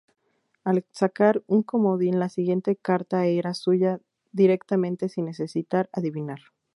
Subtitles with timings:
[0.63, 3.99] Al sacar un comodín, la siguiente carta era suya
[4.31, 6.39] directamente sin necesitar adivinar.